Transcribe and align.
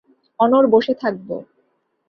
অনড় 0.39 0.67
বসে 0.69 0.93
থাকব। 0.93 1.29